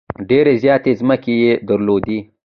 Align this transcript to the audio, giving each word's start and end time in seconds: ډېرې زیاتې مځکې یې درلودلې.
ډېرې 0.29 0.53
زیاتې 0.63 0.91
مځکې 1.07 1.33
یې 1.43 1.51
درلودلې. 1.67 2.19